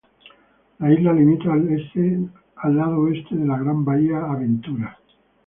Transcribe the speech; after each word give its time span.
La 0.79 0.87
isla 0.91 1.13
limita 1.13 1.53
el 1.57 2.75
lado 2.79 3.01
oeste 3.03 3.35
de 3.35 3.45
la 3.45 3.59
gran 3.59 3.85
bahía 3.85 4.17
Adventure. 4.31 4.89